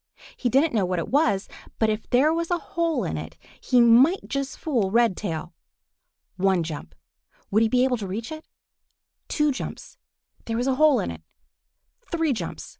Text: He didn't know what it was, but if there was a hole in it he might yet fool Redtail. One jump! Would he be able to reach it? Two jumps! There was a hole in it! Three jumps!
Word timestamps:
He 0.35 0.49
didn't 0.49 0.73
know 0.73 0.83
what 0.83 0.97
it 0.97 1.09
was, 1.09 1.47
but 1.77 1.91
if 1.91 2.09
there 2.09 2.33
was 2.33 2.49
a 2.49 2.57
hole 2.57 3.03
in 3.03 3.17
it 3.19 3.37
he 3.61 3.79
might 3.79 4.33
yet 4.33 4.47
fool 4.47 4.89
Redtail. 4.89 5.53
One 6.37 6.63
jump! 6.63 6.95
Would 7.51 7.61
he 7.61 7.69
be 7.69 7.83
able 7.83 7.97
to 7.97 8.07
reach 8.07 8.31
it? 8.31 8.47
Two 9.27 9.51
jumps! 9.51 9.99
There 10.45 10.57
was 10.57 10.65
a 10.65 10.73
hole 10.81 10.99
in 10.99 11.11
it! 11.11 11.21
Three 12.11 12.33
jumps! 12.33 12.67